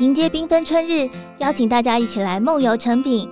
[0.00, 1.08] 迎接缤纷春日，
[1.38, 3.30] 邀请大家一起来梦游诚品。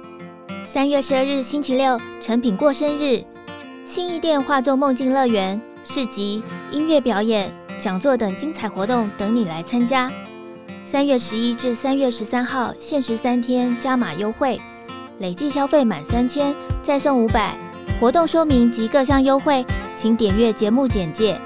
[0.65, 3.25] 三月十二日星期六，诚品过生日，
[3.85, 6.41] 新义店化作梦境乐园，市集、
[6.71, 10.09] 音乐表演、讲座等精彩活动等你来参加。
[10.85, 14.61] 三月十一至三月十三号，限时三天加码优惠，
[15.19, 17.57] 累计消费满三千再送五百。
[18.01, 21.41] 活动说明及各项优惠，请点阅节目简介。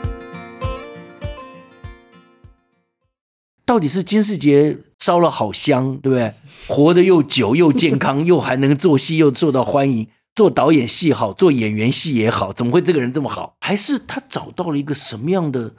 [3.64, 6.32] 到底是金世杰烧了好香，对不对？
[6.66, 13.54] 活得又久又健康，又还能做戏又受到欢迎，做导演戏好，做演员戏也好，怎么会这个人这么好？
[13.60, 15.74] 还是他找到了一个什么样的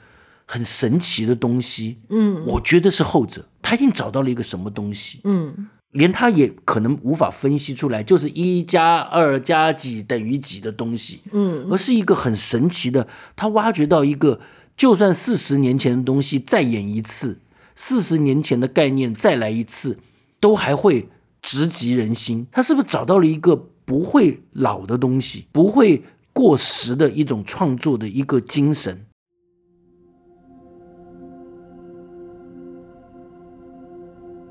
[0.46, 1.98] 很神奇的东西？
[2.08, 5.20] 嗯，我觉得是后者，他一定找到了一个什么东西。
[5.24, 5.68] 嗯。
[5.92, 14.38] 连他也可能无法分析出来，就是一加二加几等于几的东西，嗯，而是一个很神奇的，他挖掘到一个，
[14.76, 17.40] 就算四十年前的东西再演一次，
[17.80, 19.96] 四十年前的概念再来一次，
[20.40, 21.08] 都还会
[21.40, 22.44] 直击人心。
[22.50, 26.02] 他是不是找到了一个不会老的东西，不会
[26.32, 29.06] 过时的一种创作的一个精神？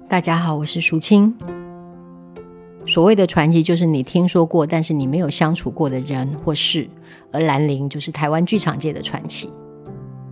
[0.07, 1.35] 大家好，我是淑清。
[2.85, 6.89] 所谓的传奇，就是你听说过，但是你没有相处过的人或事。
[7.33, 9.51] 而兰陵就是台湾剧场界的传奇。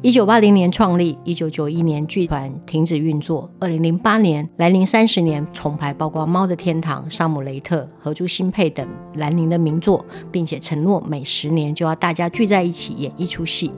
[0.05, 13.71] 一九八零年创立，一九九一年剧团停止运作，二零零八年兰陵三十年重排，包括《猫的天堂》《沙姆雷特》《合租新配》等兰陵的名作，并且承诺每十年就要大家聚在一起演一出戏。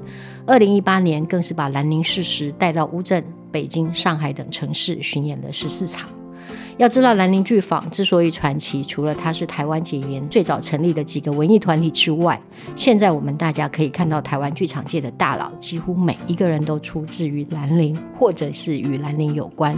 [0.45, 3.23] 二零一八年更是把兰陵事实带到乌镇。
[3.49, 6.09] 北京、上海等城市巡演了十四场。
[6.77, 12.39] 要知道，兰陵剧坊之所以传奇，除了它是台湾解严最早成立的几个文艺团体之外，
[12.75, 19.75] 现在我们大家可以看到台湾剧场界的大佬，几乎每一个人都出自于兰陵，或者是与兰陵有关。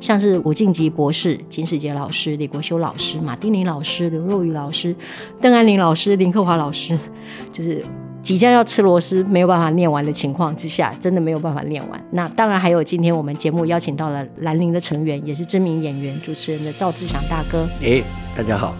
[0.00, 4.94] 像是吴静吉博士、金士杰老师、李国修老师、马丁尼老师、刘若瑀老师、
[5.40, 6.98] 邓安林老师、林克华老师，
[7.52, 7.84] 就是。
[8.22, 12.00] 即将要吃螺丝，没有办法念完的情况之下，真的没有办法念完。
[12.10, 17.66] 那当然还有今天我们节目邀请到了兰陵的成员，也是知名演员、主持人的赵志强大哥。
[17.82, 18.02] 哎，
[18.36, 18.74] 大家好。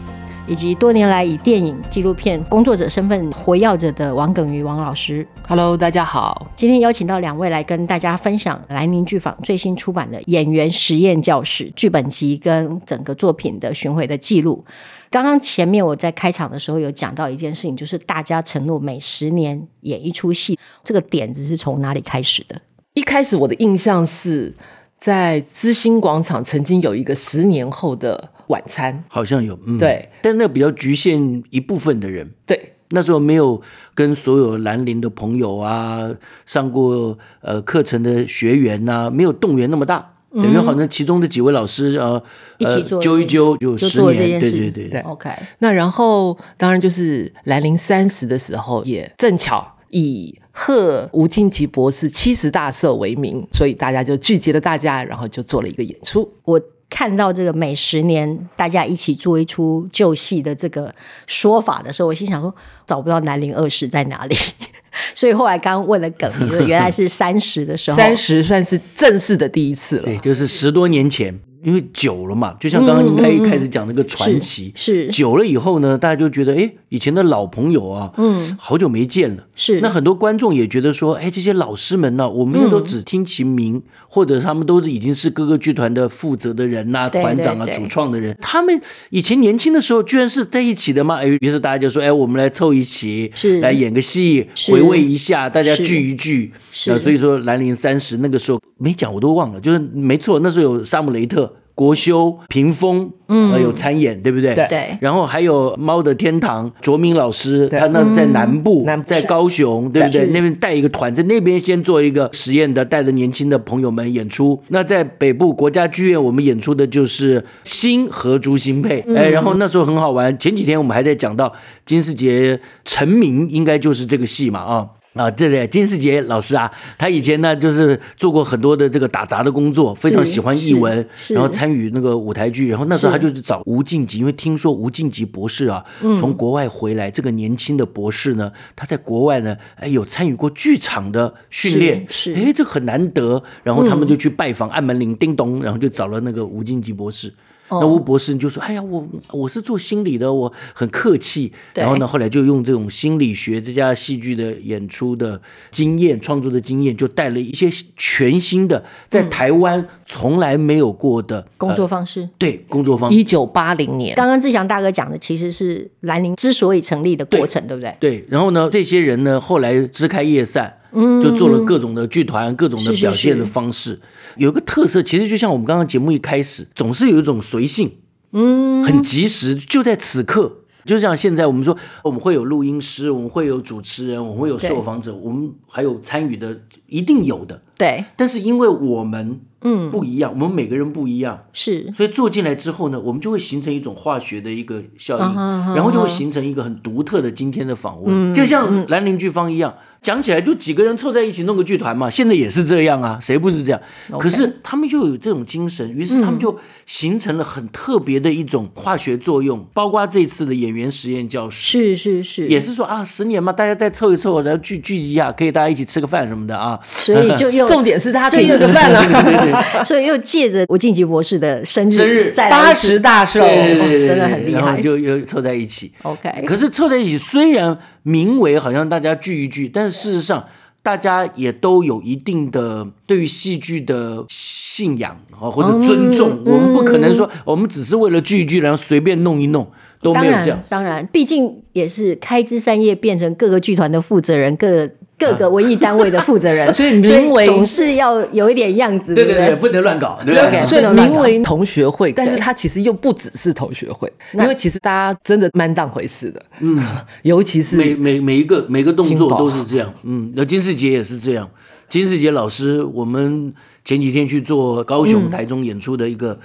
[0.46, 5.26] 以及多年来以电影、纪录片工作者身份活跃着的王耿瑜王老师。
[5.46, 6.50] Hello，大家好。
[6.54, 14.64] 今天邀请到两位来跟大家分享兰陵剧坊最新出版的《演员实验教室》剧本集跟整个作品的巡回的记录。
[15.08, 22.60] 刚刚前面我在开场的时候有讲到一件事情，就是大家承诺每十年演一出戏，这个点子是从哪里开始的？
[22.94, 24.52] 一开始我的印象是
[24.98, 33.62] 在知心广场曾经有一个十年后的晚餐，好像有，嗯，对，但那比较局限一部分的人，对，那时候没有
[33.94, 36.10] 跟所有兰陵的朋友啊，
[36.44, 40.16] 上过呃课程的学员啊，没有动员那么大。
[40.32, 42.22] 等于好像其中的几位老师呃，
[42.58, 45.00] 一起做揪一揪就十年，对对对对。
[45.00, 45.28] OK，
[45.58, 56.32] 那然后当然就是兰陵三十的时候，也正巧以贺吴敬吉博士七十大寿为名，所以大家就聚集了大家，然后就做了一个演出。
[56.44, 60.94] 我看到这个每十年大家一起做一出旧戏的这个
[61.26, 64.36] 说法的时候，我心想说，找不到南陵二十在哪里。
[65.14, 66.30] 所以后来刚问了耿，
[66.66, 70.02] 原来是三十的时候，三十算是正式的第一次了。
[70.02, 71.40] 对，就是十多年前。
[71.62, 79.80] 因为久了嘛，就像刚刚应该一开始讲那个传奇，嗯嗯、是，是久了以后呢，大家就觉得，哎，以前的老朋友啊，嗯，好久没见了，是。
[79.80, 91.16] 那很多观众也觉得说，哎，这些老师们呢、啊，我们都只听其名，嗯、或者他们都是已经是各个剧团的负责的人呐、啊、团长啊、主创的人，他们以前年轻的时候居然是在一起的嘛？
[91.16, 96.52] 哎，于是大家就说，哎，我们来凑一起，是来演个戏，回味一下，大家聚一聚。
[96.72, 96.98] 是。
[96.98, 101.49] 所以说，兰陵三十那个时候没讲，我都忘了，就是没错，那时候有沙姆雷特。
[101.80, 104.54] 国修、屏风，嗯，有参演，对不对？
[104.54, 104.98] 对。
[105.00, 110.26] 然后还有《猫的天堂》，卓明老师，他那是在南部，嗯、在高雄，对不对？
[110.26, 114.62] 那边带一个团，在那边先做一个实验的，带着年轻的朋友们演出。
[114.68, 120.38] 那在北部国家剧院，我们演出的就是新荷珠新配，嗯、哎，然后那时候很好玩。
[120.38, 121.50] 前几天我们还在讲到
[121.86, 124.86] 金世杰成名，应该就是这个戏嘛，啊。
[125.14, 135.84] 啊，对对，金世杰老师啊，他以前呢就是做过很多的这个打杂的工作，非常喜欢译文，然后参与那个舞台剧，然后那时候他就是找吴静吉，因为听说吴静吉博士啊
[136.20, 147.32] 从国外回来，这个年轻的博士呢，他在国外呢，哎有参与过剧场的训练，是，哎这很难得，然后他们就去拜访按门铃，叮咚，然后就找了那个吴静吉博士。
[147.70, 155.40] 那吴博士就说：“哎呀，我我是做心理的，我很客气。”然后呢，后来就用这种心理学这家戏剧的演出的
[155.70, 162.28] 经验、创作的经验，就带了一些全新的在台湾从来没有过的工作方式。
[162.36, 163.16] 对，工作方式。
[163.16, 167.96] 一九八零年，刚刚志祥大哥讲的其实是兰陵之所以成立的过程，对，对不对？
[168.00, 168.24] 对。
[168.28, 170.78] 然后呢，这些人呢，后来枝开叶散。
[170.92, 173.90] 嗯，就做了各种的剧团，各种的表现的方式，是。
[173.90, 174.00] 是是
[174.36, 177.90] 有一个特色，其实就像我们刚刚节目一开始，总是有一种随性，
[178.32, 188.04] 嗯，很及时，就在此刻，就像现在我们说，我们会有录音师，我们会有主持人，我们会有受访者，我们还有参与的，一定有的，对。
[188.16, 189.90] 但是因为我们嗯。
[189.90, 195.34] 不一样，我们每个人不一样，是，所以做进来之后呢，我们就会形成一种化学的一个效应，
[195.74, 199.74] 然后就会形成一个很独特的今天的访问，就像兰陵剧坊一样。
[200.00, 203.78] 讲起来就几个人凑在一起弄个剧团嘛，现在也是这样啊，谁不是这样？
[204.18, 216.80] 可是他们又有这种精神，于是他们就形成了很特别的一种化学作用，嗯、包括这次的演员实验教室，是是是，也是说啊，十年嘛，大家再凑一凑，然后聚聚一下，可以大家一起吃个饭什么的啊。
[216.82, 225.92] 所以就又重点是他可以吃个饭了，对对对， 所以又借着吴晋级博士的生日，生日八十大寿，对对对，真的很厉害，然后就又凑在一起。
[226.02, 230.44] OK，可是凑在一起，虽然名为好像大家聚一聚，但是事实上。
[230.82, 236.42] 大家也都有一定的对于戏剧的信仰啊，或者尊重。
[236.46, 239.70] 嗯、我们不可能说，我们只是为了聚一聚，然后随便弄一弄，
[240.00, 240.58] 都没有这样。
[240.70, 244.88] 当然，当然，毕竟也是开枝散叶，变成各个剧团的负责人，各。
[245.20, 250.66] 各个文艺单位的负责人， 所以名为总是要有一点样子，对对对，不能乱搞，对不对？
[250.66, 256.82] 所以名为同学会，但是它其实又不只是同学会，因为其实大家真的蛮当回事的，嗯，
[257.22, 261.48] 尤其是每每每一个每个动作都是这样，嗯，那金世杰也是这样，
[261.90, 263.52] 金世杰老师，我们
[263.84, 266.38] 前几天去做高雄、台中演出的一个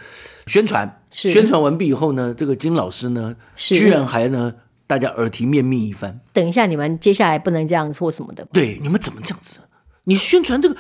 [0.48, 4.54] 宣传，宣传完毕以后呢，这个金老师呢，居然还呢。
[4.88, 6.20] 大家耳提面命一番。
[6.34, 8.46] 等一下，你们接下来不能这样做什么的？
[8.54, 9.60] 对，你们怎么这样子？
[10.06, 10.78] 你宣传这个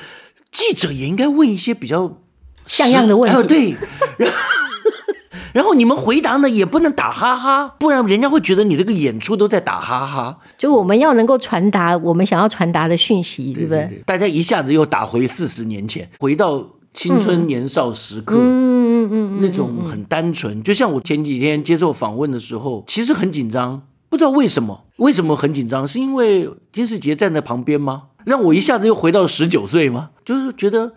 [0.51, 2.21] 记者也应该问一些比较
[2.67, 3.47] 像样的问题。
[3.47, 3.75] 对，
[4.17, 4.37] 然后，
[5.53, 10.37] 然后你们回答呢也不能打哈哈，不然人家会觉得你这个演出都在打哈哈。
[10.57, 16.63] 就我们要能够传达我们想要传达的讯息，对不对，大家一下子又打回四十年前，回到
[16.93, 18.35] 青春年少时刻。
[18.37, 18.39] 嗯
[19.07, 20.63] 嗯嗯，那种很单纯。
[20.63, 23.81] 就像我前几天接受访问的时候，其实很紧张。
[24.15, 25.85] 不知道为什么，为什么很紧张？
[25.85, 28.03] 是因为金世杰站在旁边吗？
[28.23, 30.11] 让我一下子又回到十九岁吗？
[30.23, 30.93] 就是觉得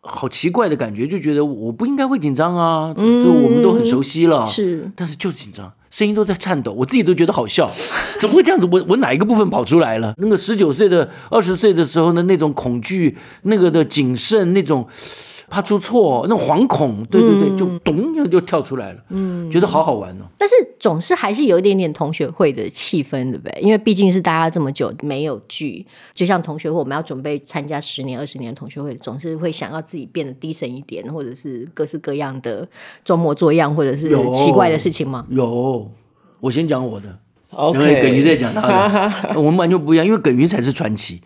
[0.00, 2.94] 好奇怪的感觉，就觉得我不应该会紧张啊。
[2.96, 7.70] 嗯，就我们都很熟悉了，是，但是就是紧张，声音都在颤抖，我自己都觉得好笑，
[8.18, 8.66] 怎么会这样子？
[8.72, 10.14] 我我哪一个部分跑出来了？
[10.16, 14.88] 那个十九岁的、二十岁的时候的那种恐惧，那个的谨慎，那种。
[15.52, 20.24] 怕出错，那惶恐，对对对，嗯、就咚就就跳出来了，嗯，觉得好好玩哦。
[20.38, 23.60] 但是总是还是有一点点同学会的气氛，对不对？
[23.60, 32.66] 因为毕竟是大家这么久没有聚，就像同学会，我们要准备参加十年、二十年的同学会，总是会想要自己变得低沉一点，或者是各式各样的
[33.04, 35.26] 装模作样，或者是奇怪的事情吗？
[35.28, 35.90] 有，
[36.40, 37.18] 我先讲我的
[37.78, 41.20] 为耿于再讲他的， 我们完全不一样，因为耿于才是传奇，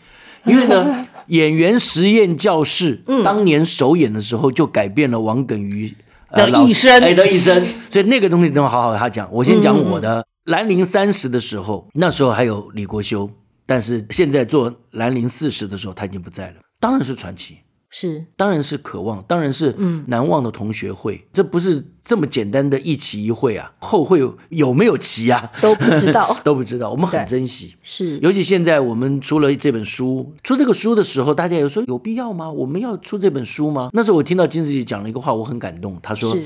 [0.45, 1.07] 因为呢。
[1.29, 3.23] 演员实验教室，嗯。
[3.23, 5.95] 当年首演的时候就改变了王耿于
[6.31, 9.29] 的一生，哎的一生，所以那个东西等会好好他讲。
[9.33, 10.27] 我先讲我的。
[10.47, 13.29] 兰陵三十的时候，那时候还有李国修，
[13.67, 17.57] 但是现在做兰陵四十的时候他已经不在了，当然是传奇。
[17.89, 19.75] 是，当然是渴望，当然是
[20.09, 21.15] 难忘的同学会。
[21.15, 25.51] 嗯、这不是这么简单的一期一会啊，后会有，有没有期啊？
[25.63, 26.91] 都不知道， 都不知道。
[26.91, 28.19] 我们很珍惜，是。
[28.19, 32.51] 尤其现在我们出了这本书，出这个书的时候，大家有说有必要吗？
[32.51, 33.91] 我们要出这本书吗？
[33.93, 35.99] 那时候我听到金子杰讲了一个话，我很感动。
[36.03, 36.37] 他说：“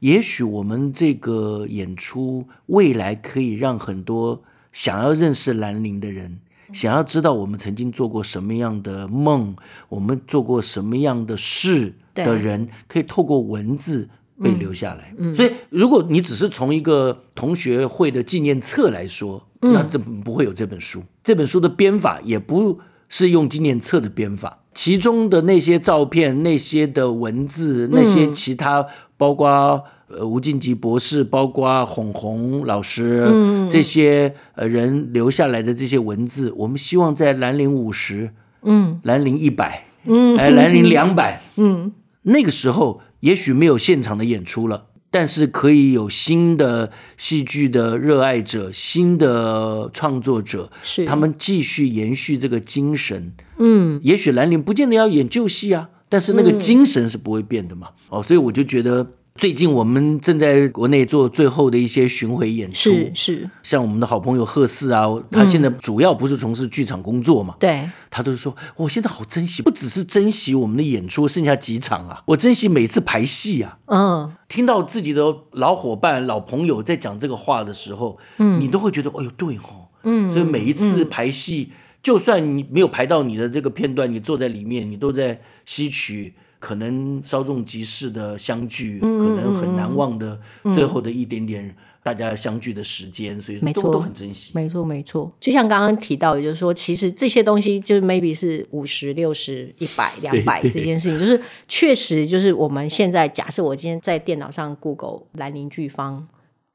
[0.00, 4.42] 也许我们这个演出未来可以让很多
[4.72, 6.40] 想要认识兰陵的人。”
[6.72, 9.54] 想要知道我们曾经做过什么样的梦，
[9.88, 14.08] 我们做过什么样的事的人，可以透过文字
[14.42, 15.14] 被留下来。
[15.18, 21.02] 嗯嗯、所以，如果你只是从一个同学会的纪念册来说，那这不会有这本书。
[21.22, 29.84] 这本书的编法也不是用纪念册的编法，其中的那些照片、那些的文字、那些其他，包括。
[30.08, 38.30] 呃，吴静吉博士，包括红红老师，嗯、这些呃人留下来的这些文字，我们希望在兰陵五十，
[38.62, 41.90] 嗯，兰陵一百，嗯，哎，兰陵两百， 嗯，
[42.22, 59.04] 那个时候也许没有现场的演出了，但是可以有新的戏剧的热爱者，新的创作者，是他们继续延续这个精神，嗯，也许兰陵不见得要演旧戏啊，但是那个精神是不会变的嘛，嗯、哦，所以我就觉得。
[59.36, 86.34] 最近我们正在国内做最后的一些巡回演出，是是，像我们的好朋友贺四啊，他现在主要不是从事剧场工作嘛，对，他都是说，我现在好珍惜，不只是珍惜我们的演出，剩下几场啊，我珍惜每次排戏啊，嗯，听到自己的老伙伴、老朋友在讲这个话的时候，嗯，你都会觉得，哎呦，对哦，嗯，所以每一次排戏，就算你没有排到你的这个片段，你坐在里面，你都在吸取。
[86.58, 90.38] 可能稍纵即逝的相聚，嗯、可能很难忘的
[90.74, 94.52] 最后的一点点大家相聚的时间，嗯、所以都都很珍惜。
[94.54, 95.32] 没错，没错。
[95.40, 106.26] 就像刚刚提到也，就是说，其实这些东西就是 maybe 是五十、六十、一百、两百这件事情，就是确实就是我们现在假设我今天在电脑上 Google 兰陵剧坊，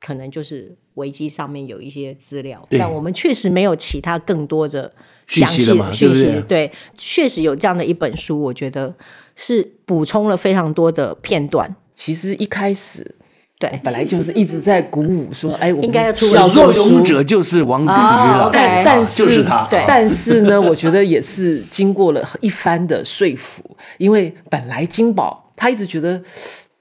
[0.04, 4.92] 可能就是维基上面有一些资料，但我们确实没有其他更多的
[5.28, 6.44] 详细的讯息。
[6.48, 8.94] 对，确实有这样的一本书，我觉得。
[9.34, 11.74] 是补充了非常多的片段。
[11.96, 13.16] 其实一开始，
[13.58, 19.66] 对，本来就是一直在鼓舞说，哎，我应该要出小说勇者就是王鼎瑜了，但是就是他。
[19.70, 23.64] 对，但是呢，我觉得也是经过了一番的说服，
[23.98, 26.22] 因为本来金宝他一直觉得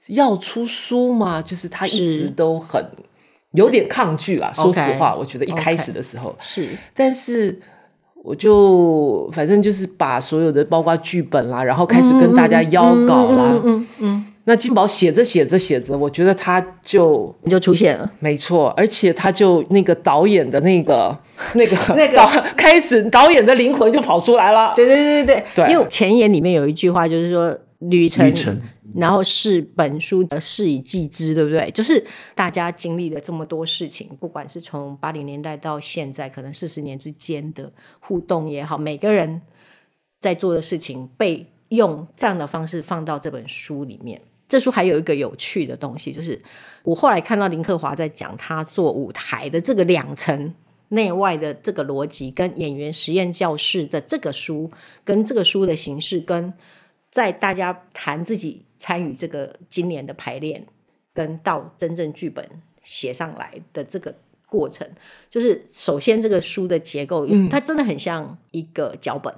[0.07, 2.85] 要出书嘛，就是他一直都很
[3.53, 4.51] 有点抗拒啦。
[4.53, 7.59] 说实话，我觉得一开始的时候是，但是。
[8.23, 13.49] 我就反正就是把所有的包括剧本啦，然后开始跟大家邀稿啦。
[13.51, 14.25] 嗯嗯，嗯。
[14.43, 21.17] 那金宝写着写着写着，我觉得他就就出现了，没错，而且他就那个导演的那个
[21.55, 24.71] 那个那个开始导演的灵魂就跑出来了。
[24.75, 28.27] 对对对对对，因为前言里面有一句话就是说旅程。
[28.27, 28.61] 旅程
[28.95, 31.69] 然后是本书的事以继之，对不对？
[31.71, 32.03] 就是
[32.35, 39.41] 大家经历了这么多事情，不管是从八零年代到现在，可能四十年之间的互动也好，每个人
[40.19, 44.21] 在做的事情被用这样的方式放到这本书里面。
[44.47, 46.41] 这书还有一个有趣的东西，就是
[46.83, 50.53] 我后来看到林克华在讲他做舞台的这个两层
[50.89, 54.69] 内外的这个逻辑，跟演员实验教室的这个书，
[55.05, 56.53] 跟这个书的形式，跟
[57.11, 58.65] 在大家谈自己。
[58.81, 60.65] 参与这个今年的排练，
[61.13, 62.43] 跟到真正剧本
[62.81, 64.11] 写上来的这个
[64.47, 64.89] 过程，
[65.29, 69.31] 就是首先这个书的结构，嗯、它真的很像一个脚本，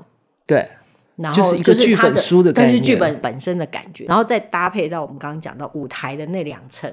[0.48, 0.66] 对，
[1.18, 6.90] 然后就是剧本书的，但是剧本本身的感觉，然后再搭配到我们刚刚讲到舞台的那两层，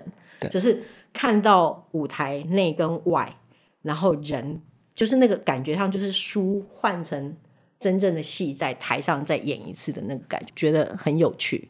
[0.50, 0.82] 就是
[1.12, 3.37] 看到舞台内跟外，
[3.82, 4.60] 然后人
[4.96, 7.37] 就是那个感觉上就是书换成
[7.80, 11.68] 真正的戏在台上再演一次的那个感觉，觉得很有趣。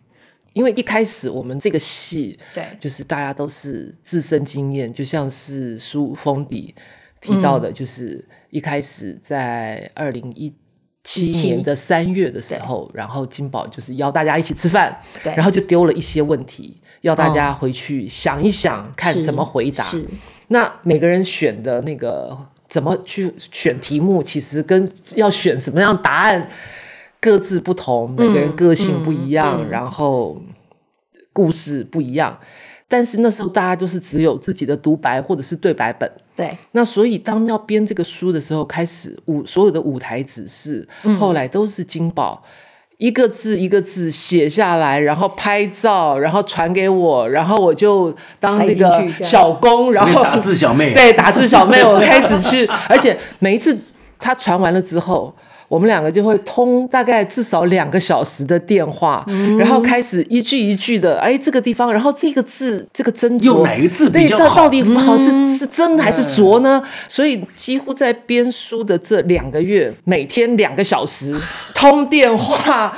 [0.52, 6.74] 因为一开始我们这个戏，对，就是大家都是自身经验，就像是书封底
[7.20, 10.52] 提到的，就是一开始在二零一
[11.04, 19.84] 七年的三月的时候，然后金宝就是邀大家一起吃饭，对，然后就丢了一些问题，要大家回去想一想，看怎么回答。
[19.84, 20.04] 是，
[20.48, 22.36] 那每个人选的那个
[22.70, 26.48] 怎么去选题目，其实跟要选什么样答案。
[27.22, 30.40] 各自不同，每个人个性不一样，然后
[31.34, 32.38] 故事不一样。
[32.88, 36.10] 但是那时候大家都是只有自己的独白或者是对白本。
[36.34, 36.56] 对。
[36.72, 42.42] 那所以当要编这个书的时候，开始舞所有的舞台指示，嗯、后来都是金宝
[43.00, 50.92] 一个字一个字写下来，然后拍照，然后传给我，然后我就当那个小工，然后打字小妹。
[50.94, 53.74] 对，打字小妹，我开始去， 而且每一次
[54.18, 55.34] 他传完了之后。
[55.70, 64.68] 我们两个就会通大概至少两个小时的电话，嗯、然后开始一句一句的，哎，这个地方，然后这个字，这个斟酌，用哪个字比较好？
[64.68, 66.82] 对，到底好是是斟还是酌呢？
[66.84, 71.38] 嗯、所以几乎在编书的这两个月，每天两个小时
[71.72, 72.92] 通电话，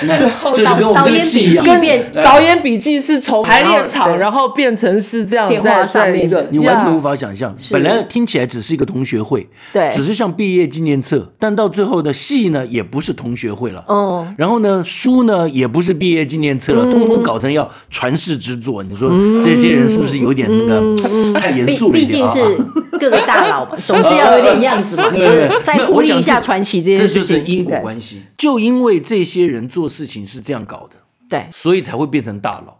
[0.00, 7.54] 最后导导演笔记变导演笔记是从排练场，然后变成是这样在在一个，你完全无法想象。
[7.70, 11.99] 本来听起来只是一个同学会，对，只是像毕业纪念册，但到最后。
[12.02, 18.82] 的戏呢，也不是同学会了，哦，然后呢，书呢，也不是毕业纪念册了，通通搞成要传世之作。
[18.82, 19.10] 你说
[19.42, 20.94] 这些人是不是有点那个
[21.38, 21.92] 太严肃了？
[21.92, 22.38] 毕竟是
[22.98, 27.22] 各个大佬嘛， 总是要有点样子嘛， 就是再呼应一下传奇这件事情。
[27.22, 30.96] 这就是因果关系，就因为这些人做事情是这样搞的，
[31.28, 32.78] 对，所以才会变成大佬。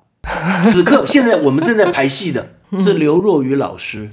[0.71, 2.55] 此刻，现在我们正在排戏的。
[2.79, 4.11] 是刘若愚老师，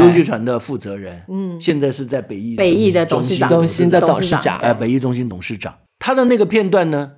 [0.00, 7.12] 优剧团的负责人，嗯，现在是在北艺北艺的董事长，中心的董事长，哎，北艺中心董事长，他的那个片段呢，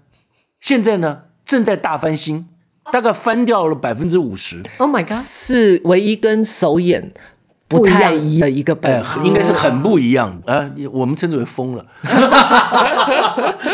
[0.60, 2.46] 现在呢正在大翻新，
[2.92, 4.62] 大概翻掉了百分之五十。
[4.78, 5.18] Oh my god！
[5.18, 7.12] 是唯一跟首演
[7.68, 10.70] 不太一样的一个本，哎，应该是很不一样啊。
[10.92, 11.84] 我们称之为疯了。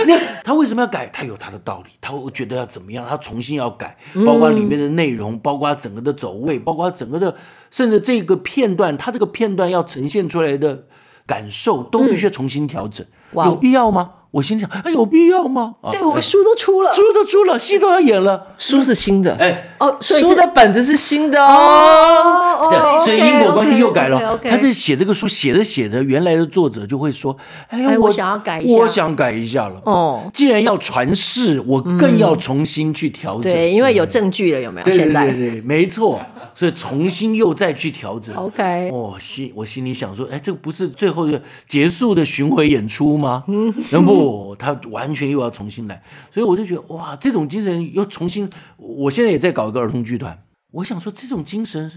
[0.07, 1.07] 那他为什么要改？
[1.13, 3.07] 他有他的道理，他会觉得要怎么样？
[3.09, 7.37] 他重新要改，包括里面的内容，包括整个的走位，包括整个的，
[7.71, 10.85] 甚至这个片段，他这个片段要呈现出来的
[11.27, 13.07] 感受，都必须要重新调整。
[13.35, 14.11] 有必要吗？
[14.33, 15.75] 我心想，哎，有必要吗？
[15.93, 24.39] 对，我们书都出了，书都出了，戏都要演了，书是新的，哎，哦，书的本子是新的哦，对，所以因果关系又改了。
[24.43, 27.37] 他在写这个书，写着写着，原来的作者就会说，
[27.69, 29.81] 哎，我想要改一下，我想改一下了。
[29.85, 33.53] 哦，既然要传世，我更要重新去调整。
[33.53, 34.85] 对，因为有证据了，有没有？
[34.87, 36.19] 对对对对，没错。
[36.55, 38.35] 所以重新又再去调整。
[38.35, 43.45] OK，我心我心里想说，哎，这个不是最后的结束的巡回演出吗？
[43.49, 43.73] 嗯，
[44.05, 44.22] 不，
[44.59, 46.03] 他完全又要重新来。
[46.31, 48.51] 所以我就觉得，哇，这种精神又重新。
[48.77, 51.91] 我现在也在搞一个儿童剧团，我想说，这种精神，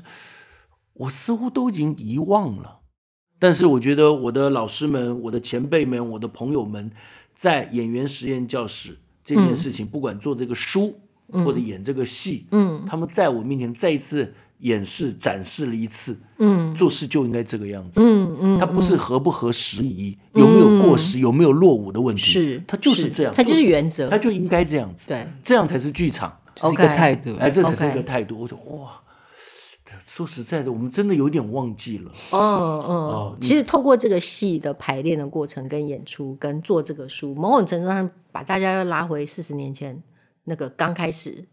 [0.94, 2.80] 我似乎都已经遗忘了。
[3.40, 6.92] 但是我觉得，我的老师们、我的前辈们、我的朋友们，
[7.34, 11.00] 在演员实验教室这件事情，不管做这个书
[11.32, 14.34] 或者演这个戏，嗯，他们在我面前再一次。
[14.60, 28.40] 演示展示了一次，嗯，做事就应该这个样子，嗯嗯，它不是合不合时宜，有没有过时，有没有落伍的问题，是它就是这样，它就是原则，它就应该这样子，对，这样才是剧场，是一个态度，哎，这才是一个态度。
[28.40, 29.02] 我说哇，
[30.00, 40.02] 说实在的，我们真的有点忘记了，嗯嗯，其实透过这个戏的排练的过程跟演出跟做这个书，某种程度上把大家又拉回四十年前
[40.46, 41.46] 那个刚开始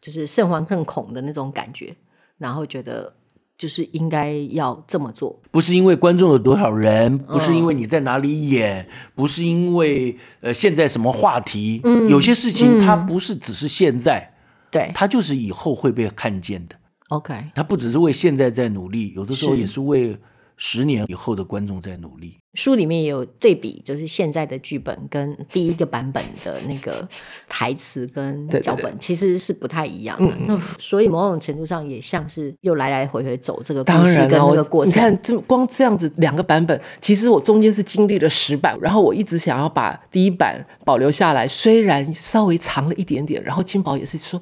[0.00, 1.94] 就是甚欢恨恐的那种感觉。
[2.40, 3.12] 然后觉得
[3.58, 14.32] 就是应该要这么做，不是因为观众有多少人，不是因为你在哪里演，嗯、不是因为呃现在什么话题，嗯、有些事情它不是只是现在，
[14.70, 16.74] 对、嗯，它就是以后会被看见的。
[17.10, 20.18] OK，它不只是为现在在努力，有的时候也是为。
[20.62, 22.36] 十年以后的观众在努力。
[22.54, 27.08] 书里面也有对比，就是现在的剧本跟第一个版本的那个
[27.48, 30.34] 台词跟脚本其实是不太一样的。
[30.46, 34.92] 那所以某种程度上也像是又来来回回走这个故事跟那个过程。
[34.92, 44.38] 你看，这光这样子两个版本，其实我中间是经历了十版，然后我一直想要把第一版保留下来，虽然稍微长了一点点，然后金宝也是说。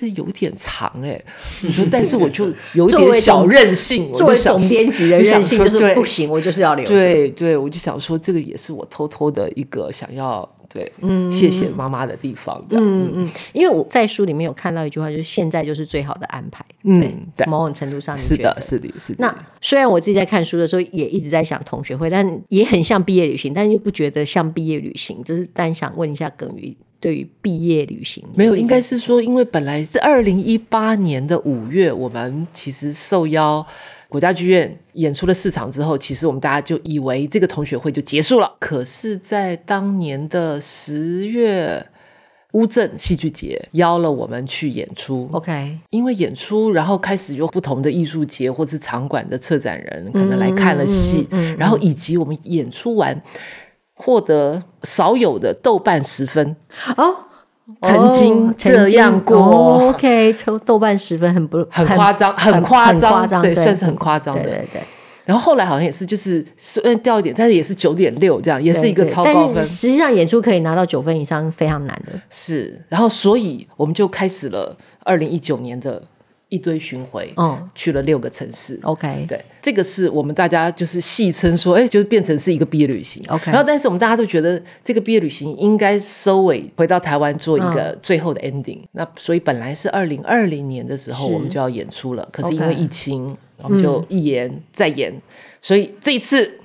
[0.00, 1.24] 这有点长哎、欸，
[1.90, 4.12] 但是我就有点小任性。
[4.12, 6.84] 作为总编辑的 任性就是不行，我就是要留。
[6.86, 12.60] 对对，我就想说，这个也是我偷偷的一个想要对，嗯，谢谢妈妈的地方。
[12.70, 16.64] 嗯嗯，因为我在书里面有看到一句话，就是现在就是最好的安排。
[16.82, 17.00] 嗯，
[17.36, 19.18] 对，某种程度上是的，是的，是的。
[19.20, 25.22] 那虽然我自己在看书的时候也一直在想同学会，但也很像毕业旅行，但又不觉得像毕业旅行。
[25.22, 26.76] 就是但想问一下耿瑜。
[27.04, 33.64] 对于毕业旅行，没有，应该是说，因为本来是二零一八年的五月，我们其实受邀
[34.08, 38.50] 国家剧院演出了四场之后，其实我们大家就以为这个同学会就结束了。
[38.58, 41.86] 可是，在当年的十月，
[42.52, 45.28] 乌镇戏剧节邀了我们去演出。
[45.32, 53.22] OK，因为演出，然后开始有不同的艺术节或是场馆的策展人可能来看了戏，嗯嗯嗯、然后以及我们演出完。
[53.94, 56.56] 获得少有的豆瓣十分
[56.96, 57.14] 哦，
[57.82, 59.36] 曾经这样过。
[59.36, 64.42] 哦、OK，抽豆瓣十分很不很夸张，很夸张，对，对，算是很夸张的。
[64.42, 64.82] 对对对。
[65.24, 69.54] 然后后来好像也是，就是虽然掉一点，但是也是九点六这样，也是一个超高分。
[69.54, 72.12] 但实际上演出可以拿到九分以上非常难的。
[72.28, 76.02] 是，然后所以我们就开始了二零一九年的。
[76.54, 78.78] 一堆巡回，嗯，去了六个城市。
[78.84, 83.20] OK，对，这个是我们大家就是戏称说，哎，就是变成是一个毕业旅行。
[83.28, 88.78] OK，然后但是我们大家都觉得这个毕业旅行应该收尾回到台湾做一个最后的 ending。
[88.92, 95.12] 那所以本来是二零二零年的时候我们就要演出了，可是因为疫情，我们就一延再延。
[95.60, 96.60] 所以这一次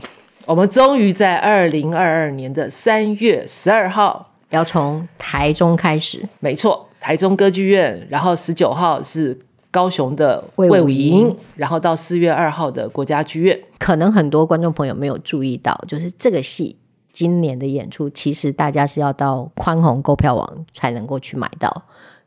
[0.45, 6.23] 我们终于在二零二二年的三月十二号要从台中开始。
[6.39, 9.35] 没错，台中歌剧院，然后十九号是。
[9.71, 13.59] 高雄的魏武营，然后到四月二号的国家剧院。
[13.77, 16.77] 可能很多观众朋友没有注意到，就是这个戏
[17.11, 21.83] 今年的演出，其实大家是要到宽宏购票网才能够去买到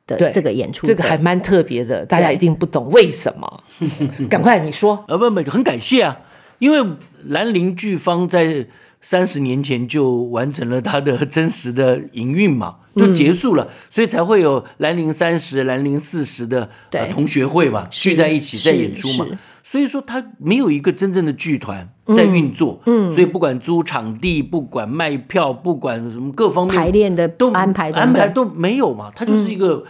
[0.07, 0.31] 的。
[0.31, 3.64] 这个演出，这个还蛮特别的，大家一定不懂为什么。
[4.31, 6.20] 赶快你说， 呃不不，很感谢啊，
[6.59, 8.66] 因为兰陵剧方在。
[9.02, 19.26] 三十年前就完成了他的真实的营运嘛，就结束了，嗯、所以才会有兰陵三十、兰陵四十的呃同学会嘛，聚在一起在演出嘛。
[19.64, 29.82] 所以说他没有一个真正的剧团在运作，嗯，嗯，所以不管租场地，不管卖票，不管什么各方面排练的都安排安排都没有嘛，他就是一个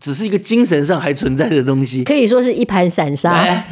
[0.00, 3.64] 只是一个精神上还存在的东西，可以说是一盘散沙。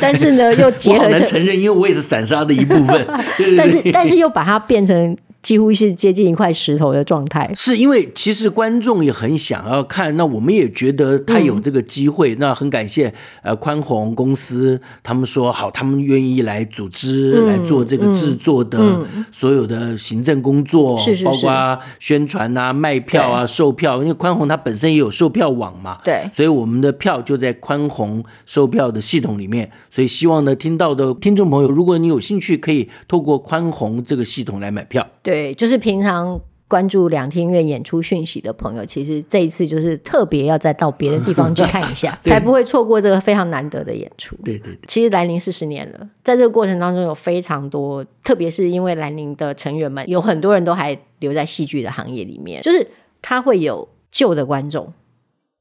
[0.00, 3.06] 但是呢，又结合成承认，因为我也是散沙的一部分。
[3.38, 5.16] 对对对，但是，但是又把它变成。
[5.40, 19.00] 几乎是接近一块石头的状态，是因为其实观众也很想要看，那我们也觉得他有这个机会，嗯、那很感谢呃宽宏公司，他们说好，他们愿意来组织、嗯、来做这个制作的
[19.32, 21.24] 所有的行政工作，是是是。
[21.24, 35.06] 包括宣传啊、卖票啊、售票，因为宽宏它本身也有售票网嘛，对，所以我们的票就在宽宏售票的系统里面，所以希望呢，听到的听众朋友，如果你有兴趣，可以透过宽宏这个系统来买票。
[35.28, 44.34] 对，就是平常关注两厅院演出讯息的朋友，其实这一次就是特别要再到别的地方去看一下， 才不会错过这个非常难得的演出。
[44.44, 52.88] 对对对，其实兰陵四十年了，在这个过程当中有非常多，特别是因为兰陵的成员们有很多人都还留在戏剧的行业里面，就是
[53.20, 54.92] 他会有旧的观众。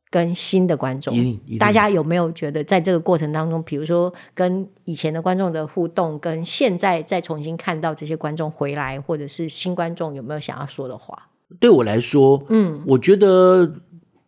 [0.09, 1.13] 跟新的观众，
[1.59, 11.29] 大家有没有觉得在这个过程当中，比如说跟以前的观众的互动，跟现在再重新看到这些观众回来，或者是新观众有没有想要说的话？
[11.59, 13.75] 对我来说，嗯，我觉得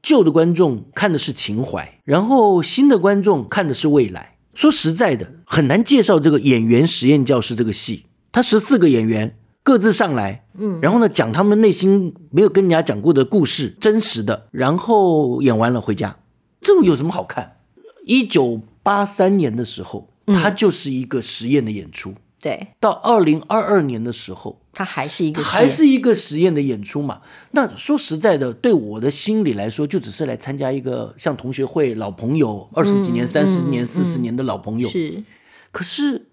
[0.02, 4.38] 旧的观众看的是情怀，然后新的观众看的是未来。
[4.54, 9.36] 说实在的，很难介绍这个演员实验教室这个戏，它十四个演员。
[9.70, 16.18] 各自上来，嗯，然后呢，讲他们内心没有跟人家讲过的故事，真实的，然后演完了回家，
[16.60, 17.58] 这有什么好看？
[18.04, 27.22] 一九八三年的时候，它就是一个实验的演出，对、嗯，到二零二二年的时候，它还是一个还是一个实验的演出嘛。
[27.52, 35.24] 那说实在的，对我的心里来说，就只是来参加一个像同学会老朋友，二十几年、三十年、四十年的老朋友，是。
[35.72, 36.26] 可是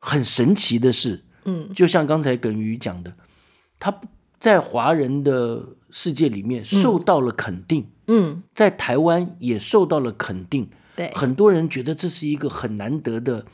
[0.00, 1.22] 很神奇的是。
[1.44, 3.14] 嗯，就像刚才耿宇讲的，
[3.78, 4.00] 他
[4.38, 13.44] 在华人的世界里面受到了肯定，嗯，在台湾也受到了肯定，对，很多人觉得这是一个很难得的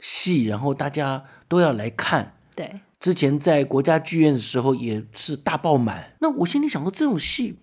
[0.00, 2.80] 戏，然后大家都要来看，对。
[3.00, 6.14] 之前在国家剧院的时候也是大爆满。
[6.20, 7.56] 那我心里想说，这种戏，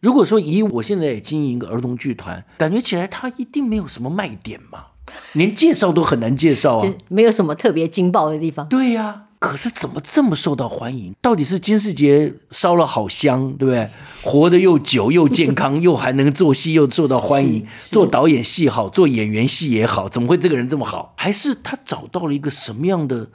[0.00, 4.86] 如果说以我现在也经营一个儿童剧团，感觉起来它一定没有什么卖点嘛。
[5.34, 8.66] 连介绍都很难介绍啊，没有什么特别惊爆的地方。
[8.68, 11.14] 对呀、啊，可是怎么这么受到欢迎？
[11.20, 13.88] 到底是金世杰烧了好香，对不对？
[14.22, 21.14] 活得又久又健康， 又还能做戏又受到欢迎，做导演戏好，做演员戏也好，怎么会这个人这么好？
[21.16, 23.28] 还是他找到了一个什么样的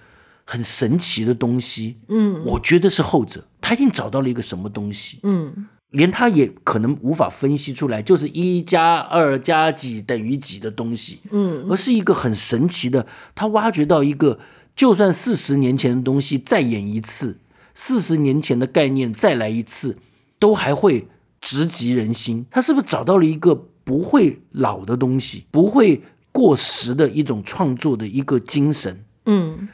[0.46, 1.98] 很神奇的东西？
[2.08, 5.20] 嗯，我觉得是后者，他一定找到了一个什么东西。
[5.24, 5.68] 嗯。
[5.92, 14.40] 连他也可能无法分析出来，就是一加二加几等于几的东西，嗯，而是一个很神奇的，他挖掘到一个，
[14.76, 17.38] 就算四十年前的东西再演一次，
[17.74, 19.98] 四十年前的概念再来一次，
[20.38, 21.08] 都还会
[21.40, 22.46] 直击人心。
[22.52, 26.02] 他是不是找到了一个不会老的东西，不会
[26.34, 29.04] 过时的一种创作的一个精神？
[29.26, 29.68] 嗯，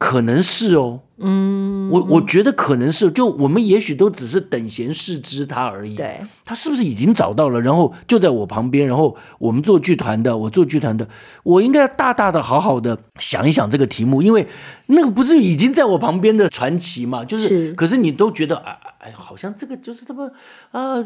[0.00, 1.00] 可能是哦。
[1.22, 5.94] 嗯，我我觉得可能是，就我们也许都只是等闲视之他而已。
[5.94, 7.60] 对，他是不是已经找到了？
[7.60, 11.06] 然后就在我旁边，然后我们做剧团的，我做剧团的，
[11.42, 14.48] 我应该大大的、好好的想一想这个题目，因为
[14.86, 17.22] 那个不是已经在我旁边的传奇嘛？
[17.22, 20.32] 就是，是可是你都觉得，哎哎，好像这个就是他们
[20.70, 20.96] 啊，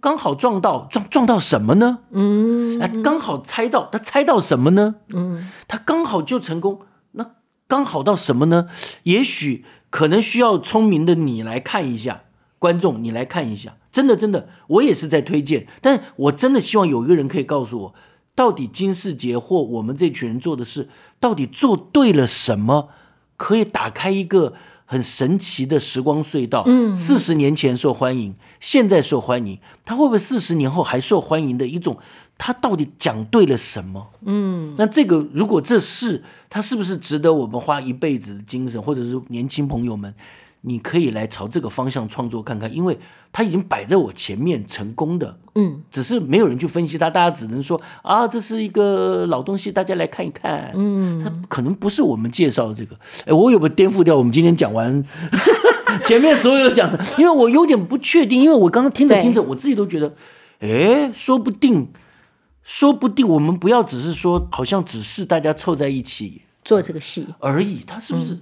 [0.00, 2.00] 刚好撞到撞撞到什么呢？
[2.10, 4.96] 嗯，哎，刚好猜到他猜到什么呢？
[5.14, 6.80] 嗯，他刚好就成功。
[7.70, 8.66] 刚好到什么呢？
[9.04, 12.24] 也许可能需要聪明的你来看一下，
[12.58, 17.94] 观众你来看一下，真的真的，我也是在推荐，但我真的希望有一个人可以告诉我，
[18.34, 20.88] 到底金世杰或我们这群人做的事，
[21.20, 22.88] 到底做对了什么，
[23.36, 24.54] 可以打开一个
[24.84, 26.64] 很神奇的时光隧道。
[26.66, 31.98] 嗯，四十年前受欢迎，现在受欢迎，他会不会四十年后还受欢迎的一种？
[32.42, 34.06] 他到底讲对了什么？
[34.24, 40.14] 嗯，那这个如果这是他，是不是值得我们花一辈子的精神，或者是年轻朋友们，
[40.62, 42.98] 你可以来朝这个方向创作看看，因为
[43.30, 55.04] 他已经摆在我前面成功的，嗯，只是没有人去分析他，大家只能说啊，这是一个老东西，大家来看一看，嗯，他可能不是我们介绍的这个，哎，我有没有颠覆掉我们今天讲完
[56.06, 56.98] 前面所有讲的？
[57.18, 60.14] 因为我有点不确定，因为我刚刚听着听着，我自己都觉得，
[60.60, 61.86] 哎，说不定。
[62.62, 67.80] 说不定我们不要只是说，好像只是大家凑在一起做这个戏而已。
[67.86, 68.38] 他是不是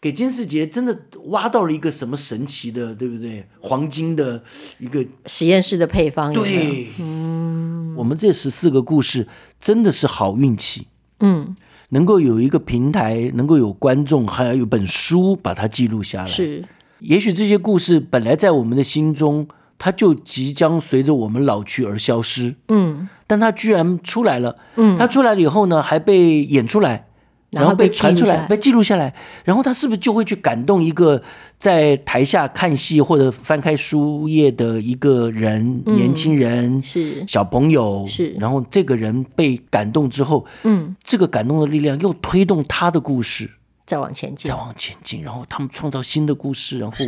[0.00, 3.46] 给金世杰真的挖到了一个什么神奇的，对不对？
[3.60, 4.42] 黄金的
[4.78, 6.50] 一个实验室的配方有有？
[6.50, 9.28] 对，嗯，我们这十四个故事
[9.60, 10.88] 真的是好运气。
[11.20, 11.54] 嗯，
[11.90, 16.26] 能够有一个平台，能够有观众，还要有本书把它记录下来。
[16.28, 16.64] 是，
[17.00, 19.46] 也许这些故事本来在我们的心中。
[19.78, 22.56] 他就即将随着我们老去而消失。
[22.68, 24.56] 嗯，但他居然出来了。
[24.76, 27.06] 嗯，他出来了以后呢，还被演出来。
[27.50, 31.22] 然后被传出来，被记录下来，然后他是不是就会去感动一个
[31.58, 43.50] 在台下看戏或者翻开书页的一个人，嗯、年轻人是小朋友是，然后这个人被感动之后，嗯，这个感动的力量又推动他的故事
[43.86, 46.98] 再往前进，再往前进，然后他们创造新的故事，然后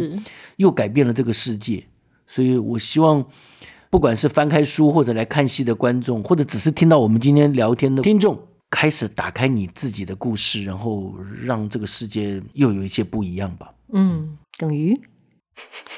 [0.57, 1.85] 又改变了这个世界。
[2.31, 3.27] 所以我希望，
[3.91, 8.39] 不管是翻开书或者来看戏的观众，或者只是听到我们今天聊天的听众。
[8.71, 11.13] 开始打开你自己的故事，然后
[11.43, 13.75] 让这个世界又有一些不一样吧。
[13.93, 14.97] 嗯，耿于，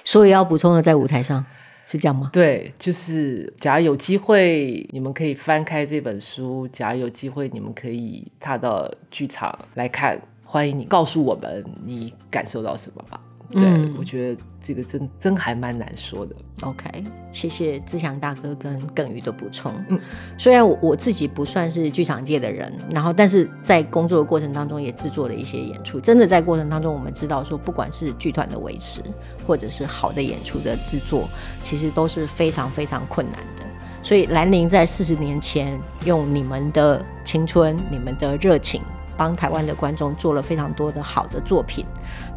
[0.04, 1.44] 所以要补充的在舞台上
[1.84, 2.30] 是这样吗？
[2.32, 10.18] 对，就是假如有机会，你们可以翻开这本书；假如有机会，你们可以踏到剧场来看。
[10.42, 13.20] 欢迎你告诉我们你感受到什么吧。
[13.52, 16.34] 对、嗯，我觉得这个真真还蛮难说的。
[16.62, 19.72] OK，谢谢志强大哥跟耿宇的补充。
[19.88, 20.00] 嗯，
[20.38, 26.00] 虽然我我自己不算是剧场界的人，然后但是在工作的过程当中也制作了一些演出。
[26.00, 29.02] 真的在过程当中，我们知道说，不管是剧团的维持，
[29.46, 31.28] 或者是好的演出的制作，
[31.62, 33.62] 其实都是非常非常困难的。
[34.02, 38.80] 所以兰陵在四十年前用你们的青春、你们的热情，
[39.14, 41.84] 帮台湾的观众做了非常多的好的作品。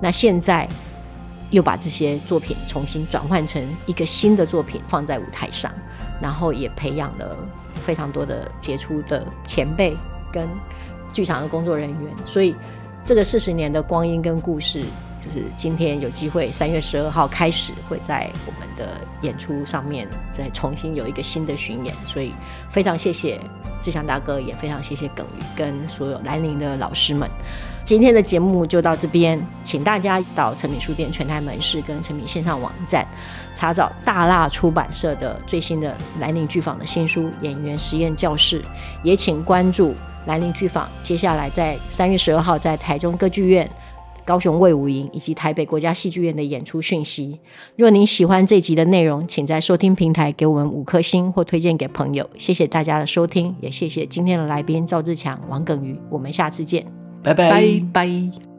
[0.01, 0.67] 那现在。
[1.51, 5.71] 又把这些作品重新转换成一个新的作品放在舞台上，
[6.21, 7.38] 然后也培养了
[7.73, 9.95] 非常多的杰出的前辈
[10.31, 10.47] 跟
[11.13, 12.55] 剧场的工作人员，所以
[13.05, 14.81] 这个四十年的光阴跟故事，
[15.21, 22.34] 就是今天有机会三月十二号开始会在我们的演出上面再重新有一个新的巡演，所以
[22.69, 23.39] 非常谢谢
[23.79, 27.29] 志祥大哥，也非常谢谢耿瑜跟所有兰陵的老师们。
[27.85, 33.07] 今天的节目就到这边，请大家到诚品书店全台门市跟诚品线上网站
[33.53, 38.59] 查找大辣出版社的最新的兰陵剧坊的新书《演员实验教室》，
[39.03, 39.93] 也请关注
[40.25, 40.89] 兰陵剧坊。
[41.03, 43.69] 接下来在三月十二号在台中歌剧院、
[44.25, 47.39] 高雄卫武营以及台北国家戏剧院的演出讯息。
[47.77, 52.27] 若您喜欢这集的内容，请在收听平台给我们五颗星或推荐给朋友。
[52.39, 55.99] 谢谢大家的收听，也谢谢今天的来宾赵志强、王耿瑜。
[56.09, 57.04] 我们下次见。
[57.25, 57.49] 拜拜。
[57.49, 58.54] 拜拜。